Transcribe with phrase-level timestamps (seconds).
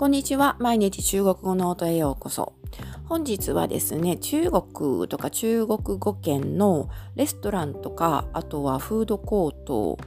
[0.00, 0.56] こんにちは。
[0.60, 2.54] 毎日中国語ノートへようこそ。
[3.04, 9.98] 本日はですね、中国とか中国語圏のレストランとか、あとはフードコート、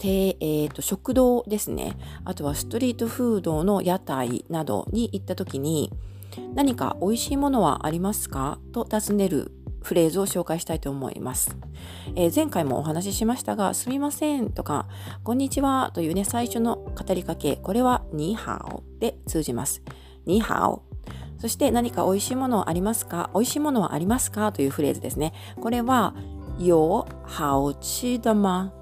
[0.00, 1.96] えーと、食堂ですね。
[2.26, 5.94] あとはストリートフードの屋台などに行った時に、
[6.54, 8.58] 何か美味しいものはありますか？
[8.72, 11.56] と尋ねるフレーズを紹介したいと思います。
[12.16, 14.88] えー、前回もお話ししましたが、すみませんとか、
[15.24, 19.82] こんにちはというね、最初の語りかけ、これはニーハオで通じます。
[20.26, 20.82] ニーハオ。
[21.38, 23.30] そして何か美味しいものありますか？
[23.32, 24.50] 美味しいものはありますか？
[24.50, 25.32] というフレーズですね。
[25.60, 26.14] これは、
[26.58, 28.72] 有好吃的吗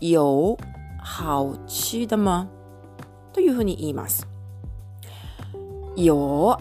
[0.00, 0.58] 有
[1.00, 2.48] 好吃的吗
[3.32, 4.26] というふうに言います。
[5.94, 6.56] 有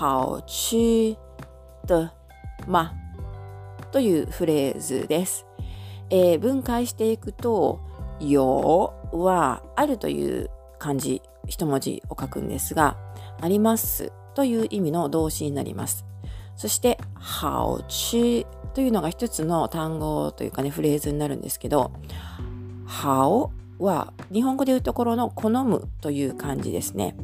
[0.00, 1.16] 好吃
[1.86, 2.10] 的
[2.66, 2.92] ま
[3.92, 5.46] というフレーズです。
[6.10, 7.78] えー、分解していくと、
[8.18, 12.96] よはあるという漢字、一文字を書くんですが、
[13.40, 16.04] ありますという意味の動詞になります。
[16.56, 16.98] そして、
[17.42, 21.92] 好吃というのが一つの単語というかね、フレーズになるんですけど、
[22.86, 27.16] 好は日本語でいうところの好むという漢字ですね。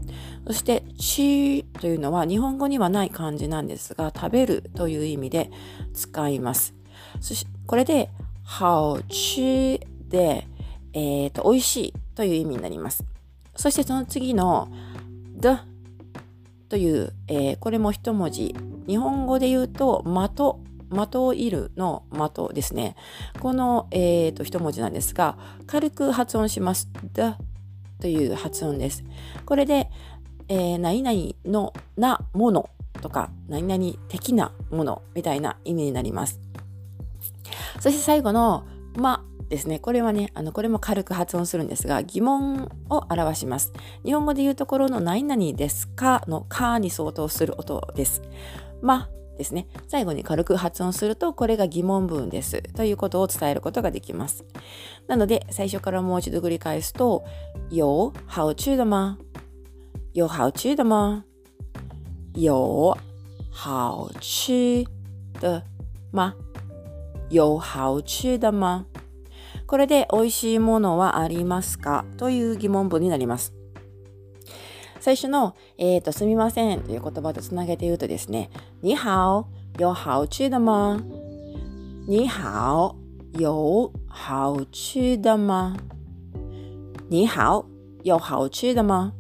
[0.47, 5.51] そしてちというのは日本語にはない漢字なんですが食べるという意味で
[5.93, 6.75] 使います。
[7.21, 8.11] そしこれで
[8.59, 10.47] 好吃で、
[10.97, 13.05] えーと、美味しいという意味になります。
[13.55, 14.69] そしてその次の
[15.37, 15.61] 的
[16.71, 20.27] という、えー、これも一文字日本語で言うと的
[20.91, 22.97] 的をいるの的ですね。
[23.41, 25.37] この、えーと、一文字なんですが、
[25.67, 26.89] 軽く発音します。
[27.13, 27.37] だ
[28.01, 29.05] という発音です。
[29.45, 29.91] これで、
[30.49, 32.71] えー、何々のなもの
[33.03, 36.41] とか、何々的なものみたいな意味になります。
[37.81, 38.65] そして最後の
[38.97, 39.79] まですね。
[39.79, 43.73] これはね、あの、これも軽く発音するんですが、疑問を表します。
[44.05, 48.23] 日本語で言うところの何々ですかのかに相当する音です。
[48.83, 49.09] ま
[49.39, 49.69] ですね。
[49.87, 54.45] 最後に軽く発音すると、これが疑問文ですということを伝えることができます。
[55.07, 57.25] なので、最初からもう一度繰り返すと、
[57.71, 59.19] 有好吃的吗
[60.13, 61.25] 有好吃的吗
[62.35, 62.97] 有
[63.51, 64.85] 好吃
[65.41, 65.63] 的
[66.13, 66.35] 吗
[67.29, 68.87] 有好吃的吗
[69.67, 72.05] これで美味しいものはありますか？
[72.17, 73.53] という疑問文になります。
[75.01, 78.51] 最初の、えっ、ー、と、すみませんという言葉とつなげて言うとですね、
[78.83, 79.47] 你好、
[79.79, 81.01] 有好吃的吗
[82.09, 82.97] 你好、
[83.35, 85.77] 有好吃的吗
[87.09, 87.67] 你好、
[88.03, 89.13] 有好吃的吗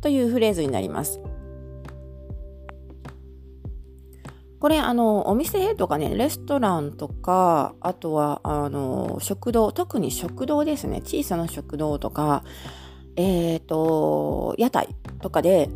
[0.00, 1.25] というフレーズになります。
[4.66, 12.42] これあのお店とかねレストランとかあとはあの食堂特に食堂ですね小さな食堂とか
[13.14, 15.70] えっ、ー、と、屋台とかで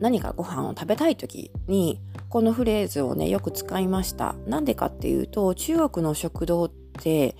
[0.00, 2.00] 何かご飯を食べたい時に
[2.30, 4.34] このフレーズをねよく使いました。
[4.46, 7.36] なんでかっていうと中国の食堂って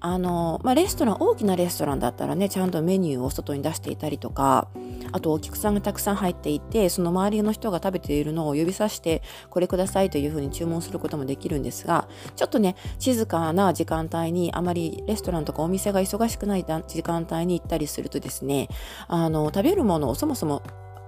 [0.00, 4.68] あの、まあ、レストラン、大きなレストランだったらね、ちゃんとメニューを外に出していたりとか、
[5.16, 18.68] あとお客さんがたくさん入っていて、その周りの人が食べているのを指さして、これくださいというふうに注文することもできるんですが、ちょっとね、静かな時間帯に、あまりレストランとかお店が忙しくない時間帯に行ったりするとですね、
[19.08, 20.62] あの、食べるものをそもそも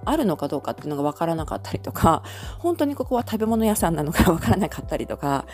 [0.05, 2.23] あるのかどうかっていうのがわからなかったりとか、
[2.57, 5.45] 本当にここは食べ物屋さんなのかわからなかったりとか、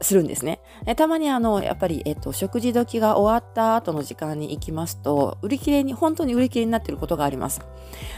[0.00, 0.60] するんですね。
[0.96, 7.60] たまにあの、やっぱり、えっと、食事時が終わった後の時間に行きますと、売り切れに、本当に売り切れになっていることがあります。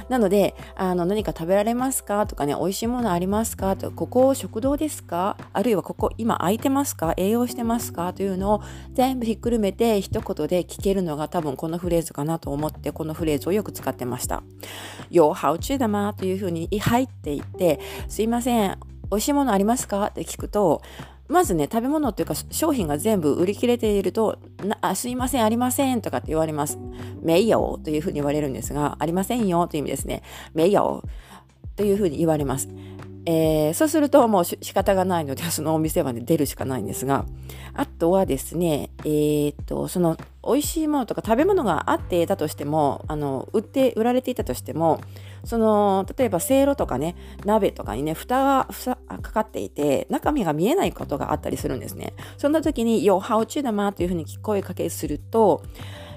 [0.08, 5.36] なので、あの、何か食べられますかとかね、美味しいものありますかとここ食堂ですか？
[5.52, 7.14] あるいはここ今空いてますか？
[7.16, 8.12] 栄養してますか？
[8.12, 14.42] というのを全部ひっくるめて一言で聞けるのが多分このフレーズかなと思って、このフレーズをよく使ってました。
[15.10, 18.78] よ、ハウチュだまというふうに入っていって、すいません、
[19.10, 20.06] 美味しいものありますか？
[20.06, 20.82] って聞くと、
[21.30, 24.38] まずね、食べ物っていうか商品が全部売り切れていると、
[24.80, 26.78] あすいません、ありませんとかって言われます。
[27.22, 30.22] 名誉というふうに言われるんですが、ありませんよという意味ですね。
[30.54, 31.02] 名誉
[31.76, 32.68] というふうに言われます。
[33.26, 37.26] えー、そうするともう仕方がないので、 そのお店はね、出るしかないんですが、
[37.74, 45.00] あとはですね、えー、っと、その美味しいものとか食べ物があっていたとしても、あの、売って、売られていたとしても、
[45.44, 47.14] その、例えばせいろとかね、
[47.44, 48.68] 鍋とかにね、蓋が
[49.22, 52.14] かかっていて、中身が見えないことがあったりするんですね。
[52.38, 55.62] そんな時に、よ、ハウチュだまというふうに声かけすると、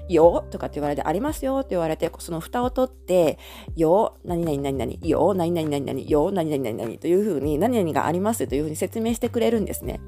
[0.08, 3.38] よとかって言われて、ありますよって言われて、その蓋を取って、
[3.76, 10.00] よ、何々何々、よ、何々何々、よ、何々何々というふうに、何々がありますというふうに説明してくれるんですね。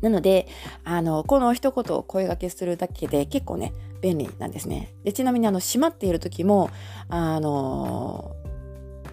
[0.00, 0.46] なので、
[0.84, 4.94] あの、この一言を声掛けするだけで結構ね、便利なんですね。
[5.04, 6.70] でちなみにあの閉まっている時も
[7.08, 8.36] あの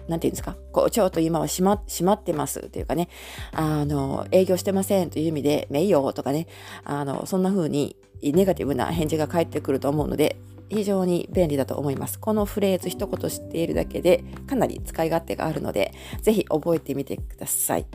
[0.08, 3.08] なんていうんですか、こう、ちょっと今は閉ま閉まってますというかね、
[3.52, 6.46] あの、営業してませんという意味で、めいよとかね、
[6.84, 7.96] あの、そんな風に
[8.32, 10.36] ネガティブな返事が返ってくると思うので、
[10.70, 12.18] 非常に便利だと思います。
[12.18, 15.92] このフレーズ一言知っているだけで、かなり使い勝手があるので、
[16.22, 17.86] ぜひ覚えてみてください。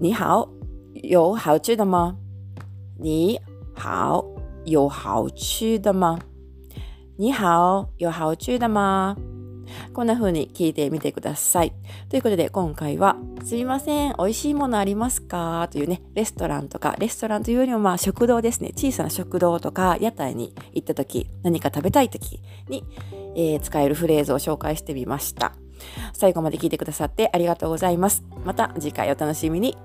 [0.00, 0.48] 你好，
[0.94, 2.16] 有好吃的吗？
[2.98, 3.38] 你
[3.74, 4.24] 好，
[4.64, 6.18] 有好吃的吗？
[7.16, 9.16] 你好，有好吃的吗？
[9.92, 11.72] こんな風に聞いてみてください。
[12.08, 15.68] ということで今回は、すみません、美味しいものありますか？
[15.70, 22.84] というね、レストランとか、レストランというよりもまあ食堂ですね、小さな食堂とか屋台に行った時、何か食べたい時に、
[23.34, 25.52] えー、使えるフレーズを紹介してみました。
[26.12, 28.24] 最後まで聞いてくださってありがとうございます。
[28.44, 29.76] また次回お楽しみに。